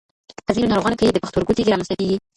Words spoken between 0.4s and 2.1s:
په ځینو ناروغانو کې د پښتورګو تېږې رامنځته